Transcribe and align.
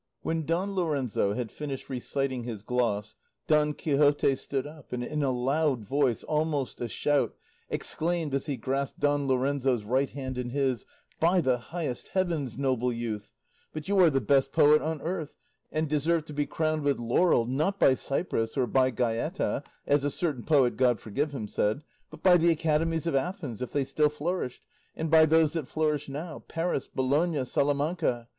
When 0.23 0.47
Don 0.47 0.73
Lorenzo 0.73 1.33
had 1.35 1.51
finished 1.51 1.87
reciting 1.87 2.43
his 2.43 2.63
gloss, 2.63 3.13
Don 3.45 3.75
Quixote 3.75 4.33
stood 4.35 4.65
up, 4.65 4.91
and 4.91 5.03
in 5.03 5.21
a 5.21 5.29
loud 5.29 5.85
voice, 5.87 6.23
almost 6.23 6.81
a 6.81 6.87
shout, 6.87 7.35
exclaimed 7.69 8.33
as 8.33 8.47
he 8.47 8.57
grasped 8.57 8.99
Don 8.99 9.27
Lorenzo's 9.27 9.83
right 9.83 10.09
hand 10.09 10.39
in 10.39 10.49
his, 10.49 10.87
"By 11.19 11.39
the 11.39 11.59
highest 11.59 12.07
heavens, 12.07 12.57
noble 12.57 12.91
youth, 12.91 13.31
but 13.73 13.87
you 13.87 13.99
are 13.99 14.09
the 14.09 14.19
best 14.19 14.51
poet 14.51 14.81
on 14.81 15.03
earth, 15.03 15.35
and 15.71 15.87
deserve 15.87 16.25
to 16.25 16.33
be 16.33 16.47
crowned 16.47 16.81
with 16.81 16.97
laurel, 16.97 17.45
not 17.45 17.79
by 17.79 17.93
Cyprus 17.93 18.57
or 18.57 18.65
by 18.65 18.89
Gaeta 18.89 19.61
as 19.85 20.03
a 20.03 20.09
certain 20.09 20.41
poet, 20.41 20.77
God 20.77 20.99
forgive 20.99 21.31
him, 21.31 21.47
said 21.47 21.83
but 22.09 22.23
by 22.23 22.37
the 22.37 22.49
Academies 22.49 23.05
of 23.05 23.13
Athens, 23.13 23.61
if 23.61 23.71
they 23.71 23.83
still 23.83 24.09
flourished, 24.09 24.63
and 24.95 25.11
by 25.11 25.27
those 25.27 25.53
that 25.53 25.67
flourish 25.67 26.09
now, 26.09 26.39
Paris, 26.47 26.87
Bologna, 26.87 27.45
Salamanca. 27.45 28.27